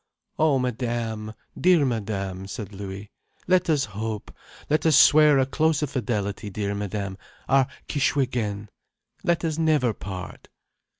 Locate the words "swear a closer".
4.97-5.85